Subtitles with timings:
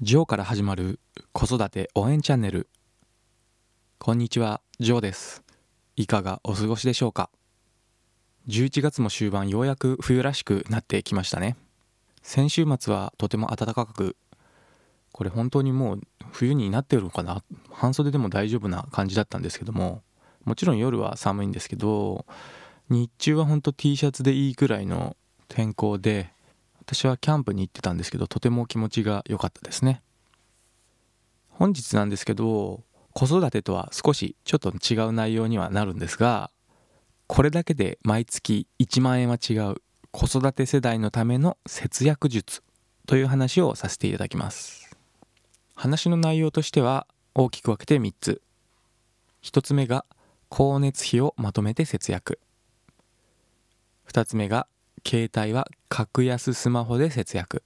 [0.00, 1.00] ジョーから始まる
[1.32, 2.68] 子育て応援チャンネル。
[3.98, 5.42] こんにちはジョーです。
[5.96, 7.30] いかがお過ごしでしょうか
[8.46, 11.56] ？11月も終盤ようやく冬らしくなってきましたね。
[12.22, 14.14] 先週末はとても暖かく
[15.10, 17.42] これ本当にもう冬になってるのかな？
[17.72, 20.04] 半袖でも大丈夫な感じだったんですけども
[20.44, 22.24] もちろん夜は寒いんですけど
[22.88, 25.16] 日中は本当 T シャツでいいくらいの
[25.48, 26.30] 天候で
[26.90, 30.00] 私はキャンプに行ってたんですけどとても気持ちが良かったですね。
[31.50, 36.50] 本日なんですけど子育てとは少しちょっと違う内容にはなるんですが
[37.26, 39.82] これだけで毎月1万円は違う
[40.12, 42.62] 子育て世代のための節約術
[43.06, 44.96] という話をさせていただきます。
[45.74, 48.40] 話の内容としては大きく分けて3つ。
[49.42, 50.06] 1つ目が
[50.50, 52.40] 光熱費をまとめて節約。
[54.10, 54.66] 2つ目が
[55.06, 57.62] 携帯は格安スマホで節約。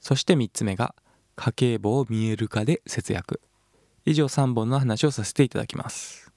[0.00, 0.94] そして3つ目が
[1.36, 3.40] 家計簿を見える化で節約。
[4.04, 6.30] 以上3本の話をさせていただきます。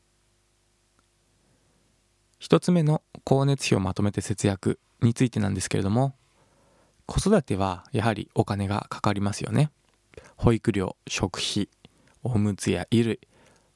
[2.39, 6.15] 1つ目の光熱費をまとめて節約についてなんですけれども
[7.05, 9.71] 子育てはやはりお金がかかりますよね。
[10.35, 11.69] 保育料食費
[12.23, 13.19] おむつや衣類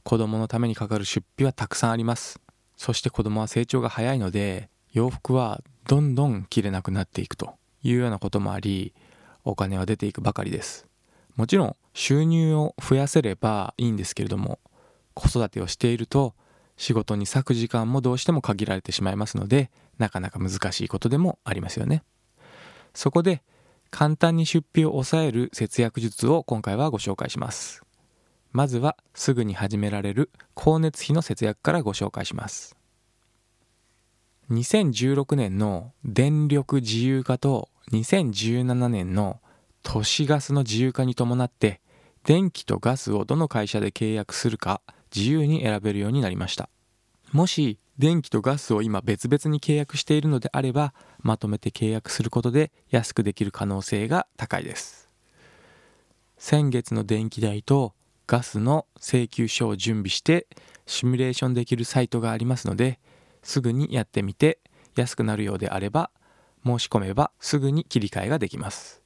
[0.04, 2.40] 子供のためにかかる出費はたくさんあります。
[2.78, 8.94] そして子供は成長が早いので洋服はどんどん着れなくなっていくというようなこともあり
[9.44, 10.88] お金は出ていくばかりです。
[11.36, 14.60] もちろん収入を増やせればいいんですけれども
[15.14, 16.36] 子育てをしていると
[16.78, 22.04] 仕事に割く時間もどうしても限られてしまいますのでなかなか難しいことでもありますよね。
[22.94, 23.44] そこで
[23.90, 27.84] 簡単に出費を抑える節約術を今回はご紹介します。
[28.52, 32.81] まずはすぐに始められる光熱費の節約からご紹介します。
[34.52, 39.40] 2016年の電力自由化と2017年の
[39.82, 41.80] 都市ガスの自由化に伴って
[42.26, 44.82] 電気とガスをどの会社で契約するか
[45.16, 46.70] 自由に選べるようになりました。
[47.32, 55.08] もし電気とガスを今別々に契約しているのであればまとめて契約することで安くできる可能性が高いです。
[56.38, 57.94] 先月の電気代と
[58.28, 60.48] ガスの請求書を準備して
[60.86, 63.00] シミュレーションできるサイトがありますので
[63.44, 64.60] すぐにやってみて
[64.96, 66.12] 安くなるようであれば
[66.66, 69.02] 申し込めばすぐに切り替えができます。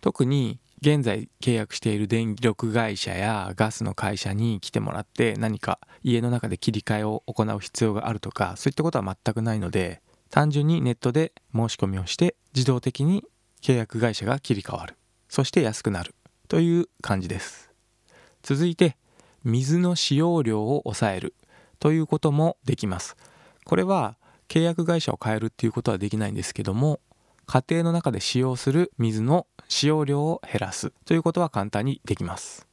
[0.00, 13.24] 特に現在契約している電力会社やガスの会社に来てもらって何か家の中で切り替えを行う必要があるとかそういったことは全くないので単純にネットで申し込みをして自動的に
[13.60, 14.96] 契約会社が切り替わる。
[15.28, 16.14] そして安くなる。
[16.48, 17.70] という感じです。
[18.42, 18.96] 続いて
[19.44, 21.34] 水の使用量を抑える。
[21.78, 23.16] ということもできます。
[23.64, 24.16] これは
[24.48, 27.00] 契約会社を変えるっていうことはできないんですけども
[27.46, 30.92] 家庭の中で使用する水の使用量を減らす。
[31.04, 32.66] ということは簡単にできます。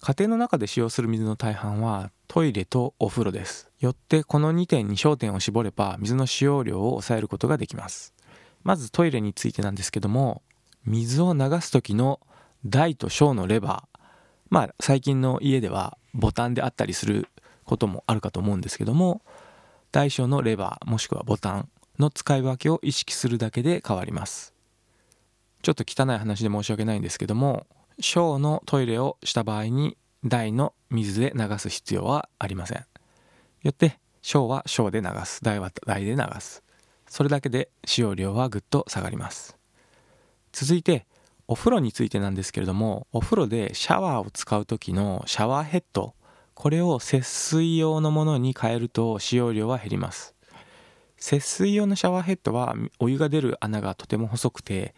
[0.00, 3.70] 家庭の中で使用する水の大半はトイレとお風呂です。
[3.80, 8.14] よってこの2点に焦点を絞れば水の使用量を抑えることができます。
[8.64, 10.42] まずトイレについてなんですけども
[10.84, 12.18] 水を流す時の
[12.64, 13.98] 大と小のレバー。
[14.48, 17.28] まあ最近の家ではボタンであったりする
[17.64, 19.22] こともあるかと思うんですけども
[19.92, 21.68] 大小のレバーもしくはボタン
[21.98, 24.54] の使い分けを意識するだけで変わります。
[25.62, 27.66] ちょっと汚い話で申し訳ないんですけども
[28.00, 32.78] 小のトイレをした場合に大の水で流す必要はありません。
[33.62, 35.42] よって小は小で流す。
[35.42, 36.62] 大は大で流す。
[37.08, 39.56] それだけで使用量はぐっと下がります。
[40.52, 41.06] 続いて
[41.48, 46.14] お風呂についてなんですけれどもお風呂でシャワーを使う時のシャワーヘッド
[46.54, 50.34] これを節水用のものに変えると使用量は減ります。
[51.16, 54.94] 節水用のシャワーヘッドはお湯が出る穴がとても細くて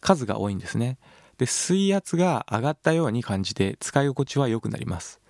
[0.00, 0.98] 数が多いんですね。
[1.38, 5.20] で水圧が上がったように感じて使い心地は良くなります。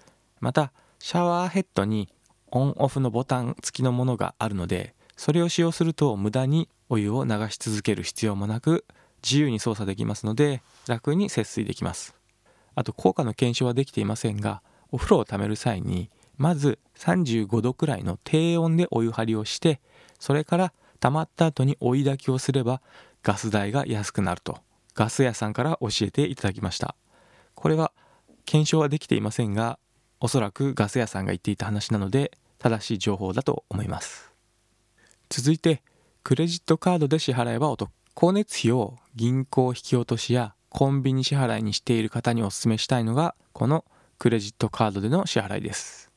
[0.41, 2.09] またシャワーヘッドに
[2.51, 8.85] オンオフのボタン付きのものがあるのでそれを使用すると無駄にお湯を流し続ける必要もなく
[9.25, 12.15] 自由に操作できますので楽に節水できます。
[12.75, 14.61] あと効果の検証はできていませんが
[14.93, 19.81] お風呂をためる際にまず35度くらいの低温でお湯張りをして
[20.19, 22.81] それから溜まった後に追い炊きをすれば
[23.23, 24.59] ガス代が安くなると。
[24.95, 26.95] ガス屋さんから教えていただきました。
[27.55, 27.93] これは
[28.45, 29.79] 検証はできていませんが
[30.21, 34.31] おそらくガス屋さんが言っていた話なので正しい情報だと思います。
[35.29, 35.83] 続いて
[36.23, 37.91] クレジットカードで支払えばお得。
[38.17, 43.85] 光熱費を銀行引き落としやコンビニ支払いにしている方にお勧めしたいのがこの
[44.19, 46.13] クレジットカードでの支払いです。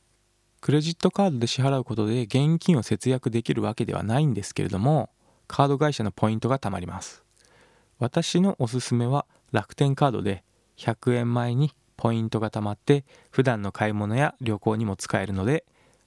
[0.60, 5.10] クレジットカードで支払うことで現金を節約できるわけではないんですけれども
[5.48, 7.24] カード会社のポイントが貯まります。
[7.98, 10.44] 私のおすすめは楽天カードで
[10.76, 15.64] 100円前にポイントが貯まって普段の買い物や旅行にも使えるので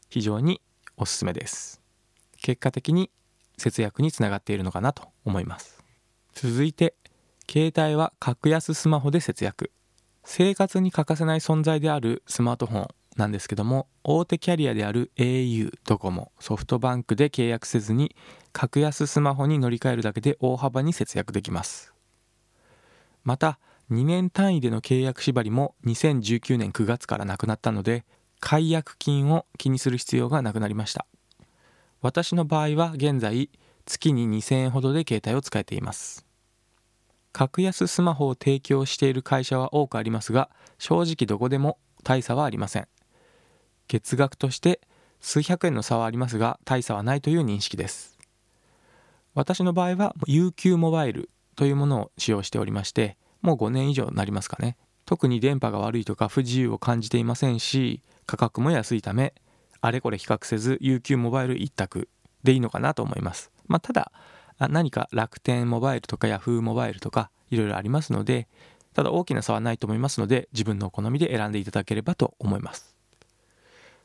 [0.09, 0.61] 非常に
[0.95, 1.81] おすすめです。
[2.41, 3.09] 結果的に
[3.57, 5.80] 節約につながっているのかなと思います。
[6.33, 6.95] 続いて
[7.49, 9.71] 携帯は格安スマホで節約。
[10.23, 12.87] 生活に欠かせない存在であるスマートフォン
[13.17, 18.15] なんですけども大手キャリアである au ドコモソフトバンクで契約せずに
[18.53, 21.93] 格安スマホに乗り換えるだけで大幅に節約できます。
[23.23, 23.59] また
[23.91, 28.05] 2年単位での契約縛りも2019年9月からなくなったので
[28.39, 31.05] 解約金を気にする必要がなくなりました。
[32.01, 33.49] 私の場合は現在
[33.85, 36.25] 月に2000円ほどで携帯を使えています。
[37.33, 40.49] 格安スマホを提供している会社は多くありますが
[40.79, 42.87] 正直どこでも大差はありません。
[43.87, 44.81] 月額として
[45.19, 48.17] 数百円の差はありますが大差はないという認識です。
[49.33, 54.77] 私の場合は UQ モバイルというものを使用しておりましてもう5年以上になりますかね。
[55.05, 59.33] 特に電波が悪いとか不自由を感じていませんし価格も安いため
[59.81, 62.07] あれこれ比較せず UQ モバイル一択
[62.43, 63.51] でいいのかなと思います。
[63.71, 64.11] まあ、ただ
[64.59, 68.47] 何か楽天モバイルとか Yahoo モバイルとかいろいろありますので
[68.93, 72.95] ただ大きな差はないと思いますので自分のお好みで選んでいただければと思います。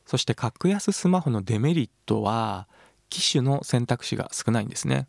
[0.06, 2.68] そして格安スマホのデメリットは
[3.10, 5.08] 機種の選択肢が少ないんですね。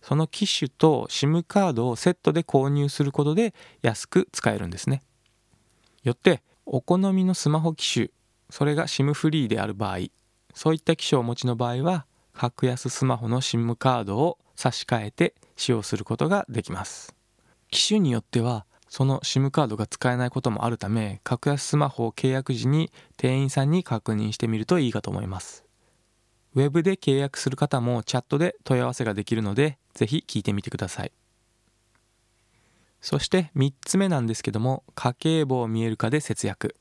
[0.00, 5.02] その機種と SIM カードをセットで購入することで安く使えるんですね。
[6.02, 8.08] よってお好みのスマホ機種
[8.48, 9.98] それが SIM フリーである場合
[10.54, 12.06] そういった機種をお持ちの場合は
[12.40, 17.14] 格安スマホの SIM カードを差し替えて使用することができます。
[17.70, 25.66] 機種によってはその SIM カードが使えないこともあるため格安スマホを契約時に店員さんに確認してみるといいかと思います。
[26.54, 31.12] ウェブで契約する方もチャットで問い合わせができるのでぜひ聞いてみてください。
[33.02, 36.74] そして3つ目なんですけども家計簿を見える化で節約。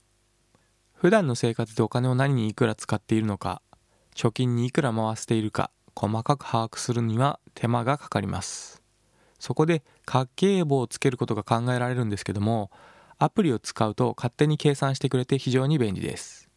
[0.93, 3.61] 普段の生活でお金を何にいくら使っているのか
[4.19, 8.83] 貯金にいくら回しているか細かく把握するには手間がかかります。
[9.39, 12.69] そこで家計簿をつけることが考えられるんですけども
[13.17, 16.49] アプリを使うと勝手に計算してくれて非常に便利です。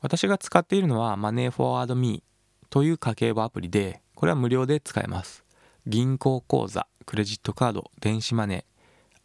[0.00, 5.44] 私が使っているのはマネーフォワードミーという家計簿アプリでこれは無料で使えます。
[5.84, 8.66] 銀行口座クレジットカード電子マネ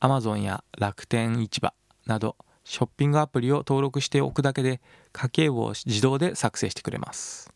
[0.02, 1.76] ー Amazon や楽天市場
[2.08, 4.82] などショッピングアプリを登録しておくだけで
[5.16, 7.50] 家計簿を自動で作成してくれます。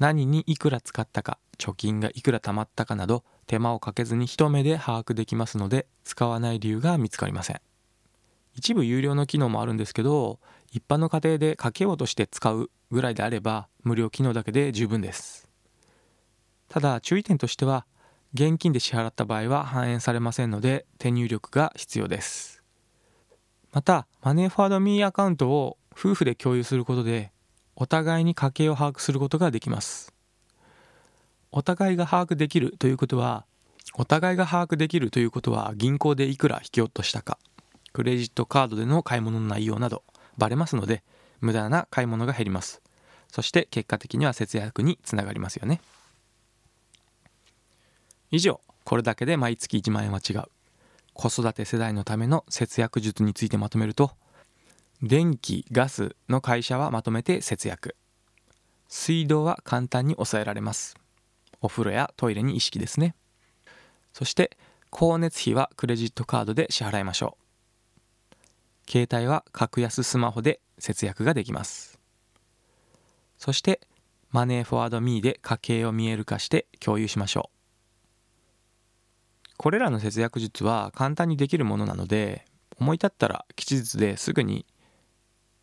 [0.00, 7.60] 何にいくら使ったか貯金がいくら貯まったかなど手間をかけずに一目で把握できますので使わない理由が見つかりません。
[8.54, 10.40] 一部有料の機能もあるんですけど
[10.72, 15.48] 一般の家庭で家計簿として使うぐらいであれば無料機能だけで十分です。
[16.68, 17.86] ただ注意点としては
[18.34, 22.64] 現金で支払った場合は反映されませんので手入力が必要です。
[23.72, 27.32] またマネーフォワードミーアカウントを夫婦で共有することで
[27.74, 30.12] お互いに家計を把握することができます。
[31.50, 33.46] お互いが把握できるということは
[33.94, 37.38] お互いが把握できるということは銀行でいくら引き落としたか
[37.94, 40.02] クレジットカードでの買い物の内容など
[40.36, 41.02] バレますので
[41.40, 42.82] 無駄な買い物が減ります。
[43.32, 45.80] そして結果的には節約につながりますよね。
[48.30, 50.44] 以上これだけで毎月1万円は違う。
[51.14, 54.10] 子育て世代のための節約術についてまとめると
[55.02, 57.96] 電気ガスの会社はまとめて節約。
[58.88, 60.96] 水道は簡単に抑えられます。
[61.60, 63.14] お風呂やトイレに意識ですね。
[64.14, 64.56] そして
[64.90, 67.36] 光熱費はクレジットカードで支払いましょ
[68.86, 68.90] う。
[68.90, 71.98] 携帯は格安スマホで節約ができます。
[73.36, 73.80] そして
[74.30, 77.56] マネーフォワードミーで家計を見える化して共有しましょう。
[79.58, 82.46] これらの節約術は簡単にできるものなので
[82.78, 84.64] 思い立ったら吉日ですぐに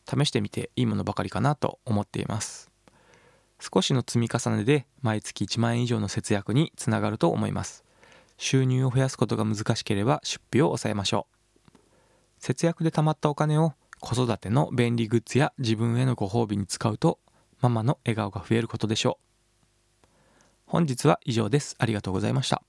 [0.07, 2.69] 試してみていいものばかりかなと思っています。
[3.59, 7.83] 少しの積み重ねで毎月1万円以上の節約につながると思います。
[8.37, 11.79] 収入を増やすことが難しければ出費を抑えましょう。
[12.39, 17.19] 節約で貯まったお金を子育ての便利グッズや自分へのご褒美に使うと
[17.61, 20.07] ママの笑顔が増えることでしょう。
[20.65, 21.75] 本日は以上です。
[21.79, 22.63] ありがとうございました。